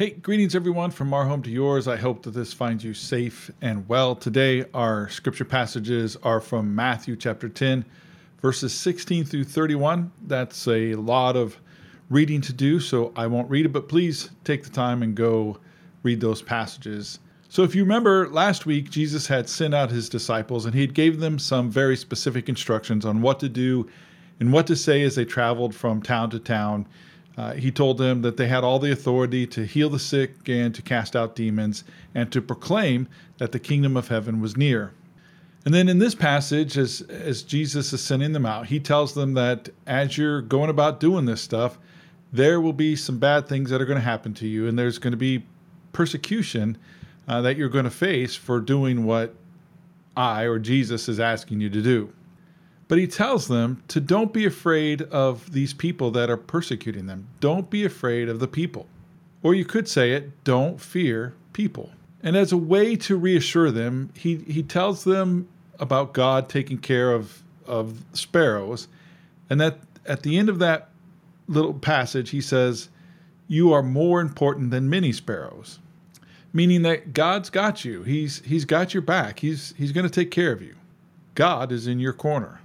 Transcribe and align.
Hey, 0.00 0.12
greetings 0.12 0.54
everyone 0.54 0.90
from 0.92 1.12
our 1.12 1.26
home 1.26 1.42
to 1.42 1.50
yours. 1.50 1.86
I 1.86 1.96
hope 1.96 2.22
that 2.22 2.30
this 2.30 2.54
finds 2.54 2.82
you 2.82 2.94
safe 2.94 3.50
and 3.60 3.86
well. 3.86 4.16
Today, 4.16 4.64
our 4.72 5.10
scripture 5.10 5.44
passages 5.44 6.16
are 6.22 6.40
from 6.40 6.74
Matthew 6.74 7.16
chapter 7.16 7.50
10, 7.50 7.84
verses 8.40 8.72
16 8.72 9.26
through 9.26 9.44
31. 9.44 10.10
That's 10.26 10.66
a 10.68 10.94
lot 10.94 11.36
of 11.36 11.58
reading 12.08 12.40
to 12.40 12.54
do, 12.54 12.80
so 12.80 13.12
I 13.14 13.26
won't 13.26 13.50
read 13.50 13.66
it, 13.66 13.74
but 13.74 13.90
please 13.90 14.30
take 14.42 14.64
the 14.64 14.70
time 14.70 15.02
and 15.02 15.14
go 15.14 15.58
read 16.02 16.22
those 16.22 16.40
passages. 16.40 17.18
So 17.50 17.62
if 17.62 17.74
you 17.74 17.82
remember 17.82 18.26
last 18.30 18.64
week 18.64 18.88
Jesus 18.88 19.26
had 19.26 19.50
sent 19.50 19.74
out 19.74 19.90
his 19.90 20.08
disciples 20.08 20.64
and 20.64 20.74
he 20.74 20.80
had 20.80 20.94
gave 20.94 21.20
them 21.20 21.38
some 21.38 21.70
very 21.70 21.98
specific 21.98 22.48
instructions 22.48 23.04
on 23.04 23.20
what 23.20 23.38
to 23.40 23.50
do 23.50 23.86
and 24.40 24.50
what 24.50 24.66
to 24.68 24.76
say 24.76 25.02
as 25.02 25.16
they 25.16 25.26
traveled 25.26 25.74
from 25.74 26.00
town 26.00 26.30
to 26.30 26.38
town 26.38 26.86
uh, 27.36 27.54
he 27.54 27.70
told 27.70 27.98
them 27.98 28.22
that 28.22 28.36
they 28.36 28.48
had 28.48 28.64
all 28.64 28.78
the 28.78 28.92
authority 28.92 29.46
to 29.46 29.64
heal 29.64 29.88
the 29.88 29.98
sick 29.98 30.48
and 30.48 30.74
to 30.74 30.82
cast 30.82 31.14
out 31.14 31.36
demons 31.36 31.84
and 32.14 32.30
to 32.32 32.42
proclaim 32.42 33.08
that 33.38 33.52
the 33.52 33.58
kingdom 33.58 33.96
of 33.96 34.08
heaven 34.08 34.40
was 34.40 34.56
near. 34.56 34.92
And 35.64 35.74
then 35.74 35.88
in 35.88 35.98
this 35.98 36.14
passage, 36.14 36.78
as, 36.78 37.02
as 37.02 37.42
Jesus 37.42 37.92
is 37.92 38.00
sending 38.00 38.32
them 38.32 38.46
out, 38.46 38.66
he 38.66 38.80
tells 38.80 39.14
them 39.14 39.34
that 39.34 39.68
as 39.86 40.16
you're 40.16 40.42
going 40.42 40.70
about 40.70 41.00
doing 41.00 41.26
this 41.26 41.40
stuff, 41.40 41.78
there 42.32 42.60
will 42.60 42.72
be 42.72 42.96
some 42.96 43.18
bad 43.18 43.46
things 43.48 43.70
that 43.70 43.80
are 43.80 43.86
going 43.86 43.98
to 43.98 44.04
happen 44.04 44.32
to 44.34 44.46
you, 44.46 44.68
and 44.68 44.78
there's 44.78 44.98
going 44.98 45.12
to 45.12 45.16
be 45.16 45.44
persecution 45.92 46.78
uh, 47.28 47.40
that 47.42 47.56
you're 47.56 47.68
going 47.68 47.84
to 47.84 47.90
face 47.90 48.34
for 48.34 48.60
doing 48.60 49.04
what 49.04 49.34
I 50.16 50.44
or 50.44 50.58
Jesus 50.58 51.08
is 51.08 51.20
asking 51.20 51.60
you 51.60 51.70
to 51.70 51.82
do. 51.82 52.12
But 52.90 52.98
he 52.98 53.06
tells 53.06 53.46
them 53.46 53.84
to 53.86 54.00
don't 54.00 54.32
be 54.32 54.44
afraid 54.44 55.02
of 55.02 55.52
these 55.52 55.72
people 55.72 56.10
that 56.10 56.28
are 56.28 56.36
persecuting 56.36 57.06
them. 57.06 57.28
Don't 57.38 57.70
be 57.70 57.84
afraid 57.84 58.28
of 58.28 58.40
the 58.40 58.48
people. 58.48 58.88
Or 59.44 59.54
you 59.54 59.64
could 59.64 59.86
say 59.86 60.10
it, 60.10 60.42
don't 60.42 60.80
fear 60.80 61.32
people. 61.52 61.90
And 62.20 62.36
as 62.36 62.50
a 62.50 62.56
way 62.56 62.96
to 62.96 63.16
reassure 63.16 63.70
them, 63.70 64.10
he, 64.16 64.38
he 64.38 64.64
tells 64.64 65.04
them 65.04 65.46
about 65.78 66.14
God 66.14 66.48
taking 66.48 66.78
care 66.78 67.12
of, 67.12 67.44
of 67.64 68.02
sparrows. 68.12 68.88
And 69.48 69.60
that 69.60 69.78
at 70.04 70.24
the 70.24 70.36
end 70.36 70.48
of 70.48 70.58
that 70.58 70.88
little 71.46 71.74
passage, 71.74 72.30
he 72.30 72.40
says, 72.40 72.88
You 73.46 73.72
are 73.72 73.84
more 73.84 74.20
important 74.20 74.72
than 74.72 74.90
many 74.90 75.12
sparrows. 75.12 75.78
Meaning 76.52 76.82
that 76.82 77.14
God's 77.14 77.50
got 77.50 77.84
you. 77.84 78.02
He's 78.02 78.40
he's 78.44 78.64
got 78.64 78.94
your 78.94 79.02
back. 79.02 79.38
He's 79.38 79.74
he's 79.78 79.92
going 79.92 80.08
to 80.08 80.12
take 80.12 80.32
care 80.32 80.50
of 80.50 80.60
you. 80.60 80.74
God 81.36 81.70
is 81.70 81.86
in 81.86 82.00
your 82.00 82.12
corner. 82.12 82.58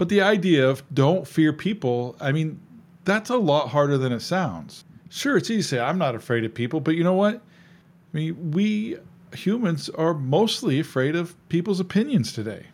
But 0.00 0.08
the 0.08 0.22
idea 0.22 0.66
of 0.66 0.82
don't 0.94 1.28
fear 1.28 1.52
people, 1.52 2.16
I 2.22 2.32
mean, 2.32 2.58
that's 3.04 3.28
a 3.28 3.36
lot 3.36 3.68
harder 3.68 3.98
than 3.98 4.12
it 4.12 4.20
sounds. 4.20 4.82
Sure, 5.10 5.36
it's 5.36 5.50
easy 5.50 5.60
to 5.60 5.68
say, 5.68 5.78
I'm 5.78 5.98
not 5.98 6.14
afraid 6.14 6.42
of 6.42 6.54
people, 6.54 6.80
but 6.80 6.94
you 6.94 7.04
know 7.04 7.12
what? 7.12 7.34
I 7.34 8.16
mean, 8.16 8.52
we 8.52 8.96
humans 9.34 9.90
are 9.90 10.14
mostly 10.14 10.80
afraid 10.80 11.16
of 11.16 11.36
people's 11.50 11.80
opinions 11.80 12.32
today. 12.32 12.68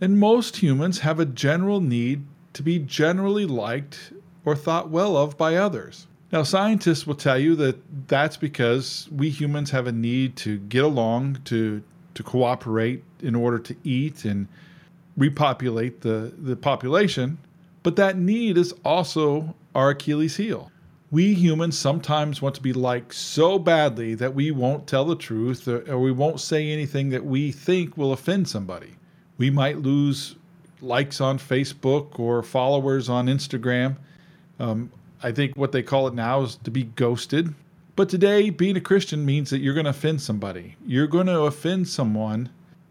And 0.00 0.18
most 0.18 0.56
humans 0.56 0.98
have 0.98 1.20
a 1.20 1.24
general 1.24 1.80
need 1.80 2.26
to 2.54 2.64
be 2.64 2.80
generally 2.80 3.46
liked 3.46 4.12
or 4.44 4.56
thought 4.56 4.90
well 4.90 5.16
of 5.16 5.38
by 5.38 5.54
others. 5.54 6.08
Now, 6.32 6.42
scientists 6.42 7.06
will 7.06 7.14
tell 7.14 7.38
you 7.38 7.54
that 7.54 8.08
that's 8.08 8.36
because 8.36 9.08
we 9.12 9.30
humans 9.30 9.70
have 9.70 9.86
a 9.86 9.92
need 9.92 10.34
to 10.38 10.58
get 10.58 10.82
along, 10.82 11.42
to, 11.44 11.84
to 12.14 12.22
cooperate 12.24 13.04
in 13.20 13.36
order 13.36 13.60
to 13.60 13.76
eat 13.84 14.24
and 14.24 14.48
repopulate 15.20 16.00
the, 16.00 16.32
the 16.38 16.56
population, 16.56 17.38
but 17.82 17.94
that 17.96 18.16
need 18.16 18.56
is 18.56 18.74
also 18.84 19.54
our 19.74 19.90
Achilles 19.90 20.36
heel. 20.36 20.72
We 21.10 21.34
humans 21.34 21.78
sometimes 21.78 22.40
want 22.40 22.54
to 22.54 22.62
be 22.62 22.72
liked 22.72 23.14
so 23.14 23.58
badly 23.58 24.14
that 24.14 24.34
we 24.34 24.50
won't 24.50 24.86
tell 24.86 25.04
the 25.04 25.16
truth 25.16 25.68
or, 25.68 25.80
or 25.92 25.98
we 25.98 26.10
won't 26.10 26.40
say 26.40 26.70
anything 26.70 27.10
that 27.10 27.24
we 27.24 27.52
think 27.52 27.96
will 27.96 28.12
offend 28.12 28.48
somebody. 28.48 28.94
We 29.36 29.50
might 29.50 29.78
lose 29.78 30.36
likes 30.80 31.20
on 31.20 31.38
Facebook 31.38 32.18
or 32.18 32.42
followers 32.42 33.08
on 33.10 33.26
Instagram. 33.26 33.96
Um, 34.58 34.90
I 35.22 35.32
think 35.32 35.54
what 35.54 35.72
they 35.72 35.82
call 35.82 36.08
it 36.08 36.14
now 36.14 36.42
is 36.42 36.56
to 36.64 36.70
be 36.70 36.84
ghosted. 36.84 37.54
But 37.94 38.08
today, 38.08 38.48
being 38.48 38.76
a 38.76 38.80
Christian 38.80 39.26
means 39.26 39.50
that 39.50 39.58
you're 39.58 39.74
going 39.74 39.84
to 39.84 39.90
offend 39.90 40.22
somebody. 40.22 40.76
You're 40.86 41.06
going 41.06 41.26
to 41.26 41.40
offend 41.40 41.88
someone 41.88 42.48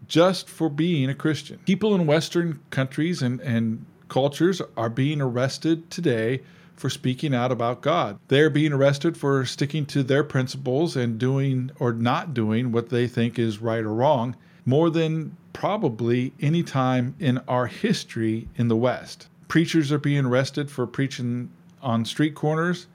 just 0.10 0.50
for 0.50 0.68
being 0.70 1.10
a 1.10 1.16
Christian. 1.16 1.60
People 1.66 1.96
in 1.96 2.06
Western 2.06 2.60
countries 2.72 3.22
and, 3.22 3.40
and 3.42 3.86
cultures 4.10 4.62
are 4.76 4.90
being 4.90 5.22
arrested 5.22 5.90
today 5.90 6.42
for 6.76 6.90
speaking 6.90 7.34
out 7.34 7.52
about 7.52 7.82
God. 7.82 8.20
They're 8.28 8.50
being 8.50 8.74
arrested 8.74 9.16
for 9.16 9.46
sticking 9.46 9.86
to 9.88 10.02
their 10.04 10.24
principles 10.24 10.96
and 10.96 11.20
doing 11.20 11.72
or 11.80 11.94
not 11.94 12.34
doing 12.34 12.72
what 12.72 12.90
they 12.90 13.08
think 13.08 13.38
is 13.38 13.60
right 13.60 13.84
or 13.84 13.94
wrong 13.94 14.36
more 14.66 14.90
than 14.90 15.36
probably 15.54 16.34
any 16.42 16.64
time 16.64 17.16
in 17.20 17.38
our 17.48 17.68
history 17.68 18.48
in 18.56 18.68
the 18.68 18.76
West. 18.76 19.28
Preachers 19.48 19.92
are 19.92 20.00
being 20.00 20.26
arrested 20.26 20.70
for 20.70 20.86
preaching 20.86 21.50
on 21.82 22.06
street 22.06 22.36
corners, 22.36 22.88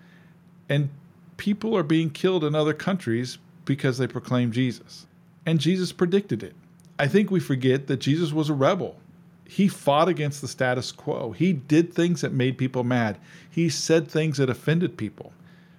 and 0.69 0.89
people 1.37 1.77
are 1.77 1.83
being 1.83 2.11
killed 2.11 2.45
in 2.45 2.55
other 2.55 2.75
countries 2.75 3.39
because 3.65 3.99
they 3.99 4.07
proclaim 4.07 4.53
Jesus. 4.53 5.07
And 5.47 5.59
Jesus 5.59 5.93
predicted 5.93 6.43
it. 6.43 6.55
I 6.99 7.09
think 7.09 7.31
we 7.31 7.41
forget 7.41 7.87
that 7.89 7.97
Jesus 7.97 8.33
was 8.33 8.49
a 8.49 8.55
rebel. 8.55 8.97
He 9.47 9.69
fought 9.69 10.09
against 10.09 10.41
the 10.41 10.49
status 10.49 10.93
quo. 10.93 11.33
He 11.33 11.53
did 11.53 11.93
things 11.93 12.21
that 12.21 12.33
made 12.33 12.57
people 12.57 12.85
mad. 12.85 13.19
He 13.51 13.69
said 13.69 14.09
things 14.09 14.39
that 14.39 14.49
offended 14.51 14.97
people, 14.97 15.33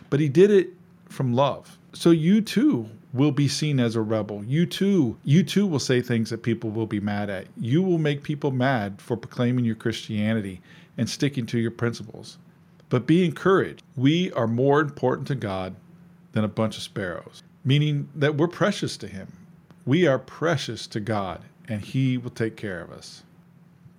but 0.09 0.19
he 0.19 0.29
did 0.29 0.51
it 0.51 0.69
from 1.09 1.33
love. 1.33 1.77
So 1.93 2.11
you 2.11 2.41
too 2.41 2.89
will 3.13 3.31
be 3.31 3.47
seen 3.47 3.79
as 3.79 3.95
a 3.95 4.01
rebel. 4.01 4.43
You 4.43 4.65
too, 4.65 5.17
you 5.23 5.41
too 5.41 5.65
will 5.65 5.79
say 5.79 6.01
things 6.01 6.29
that 6.29 6.43
people 6.43 6.69
will 6.69 6.85
be 6.85 6.99
mad 6.99 7.29
at. 7.29 7.47
You 7.57 7.81
will 7.81 7.97
make 7.97 8.23
people 8.23 8.51
mad 8.51 9.01
for 9.01 9.15
proclaiming 9.15 9.63
your 9.63 9.75
Christianity 9.75 10.61
and 10.97 11.09
sticking 11.09 11.45
to 11.47 11.57
your 11.57 11.71
principles. 11.71 12.37
But 12.89 13.07
be 13.07 13.23
encouraged. 13.23 13.83
We 13.95 14.31
are 14.33 14.47
more 14.47 14.81
important 14.81 15.27
to 15.29 15.35
God 15.35 15.75
than 16.33 16.43
a 16.43 16.49
bunch 16.49 16.75
of 16.75 16.83
sparrows, 16.83 17.41
meaning 17.63 18.09
that 18.15 18.35
we're 18.35 18.49
precious 18.49 18.97
to 18.97 19.07
him. 19.07 19.31
We 19.85 20.07
are 20.07 20.19
precious 20.19 20.87
to 20.87 20.99
God, 20.99 21.41
and 21.67 21.81
He 21.81 22.17
will 22.17 22.31
take 22.31 22.55
care 22.55 22.81
of 22.81 22.91
us. 22.91 23.23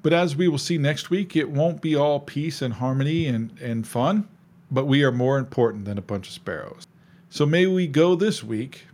But 0.03 0.13
as 0.13 0.37
we 0.37 0.49
will 0.49 0.59
see 0.59 0.79
next 0.79 1.11
week, 1.11 1.37
it 1.37 1.51
won't 1.51 1.81
be 1.81 1.95
all 1.97 2.21
peace 2.21 2.63
and 2.63 2.75
harmony 2.75 3.27
and, 3.27 3.59
and 3.61 3.87
fun, 3.87 4.29
but 4.71 4.87
we 4.87 5.03
are 5.03 5.13
more 5.13 5.39
important 5.39 5.85
than 5.85 5.99
a 5.99 6.03
bunch 6.03 6.29
of 6.29 6.35
sparrows. 6.35 6.87
So 7.31 7.47
may 7.47 7.67
we 7.67 7.87
go 7.87 8.15
this 8.15 8.43
week, 8.43 8.87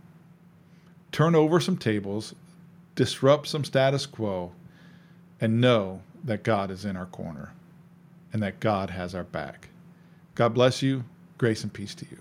turn 1.11 1.35
over 1.35 1.59
some 1.59 1.77
tables, 1.77 2.33
disrupt 2.95 3.47
some 3.47 3.63
status 3.63 4.05
quo, 4.05 4.51
and 5.39 5.61
know 5.61 6.01
that 6.23 6.43
God 6.43 6.71
is 6.71 6.85
in 6.85 6.95
our 6.95 7.05
corner 7.05 7.53
and 8.31 8.41
that 8.41 8.59
God 8.59 8.89
has 8.89 9.13
our 9.13 9.23
back. 9.23 9.69
God 10.35 10.53
bless 10.53 10.81
you. 10.81 11.03
Grace 11.37 11.63
and 11.63 11.71
peace 11.71 11.93
to 11.95 12.05
you. 12.09 12.17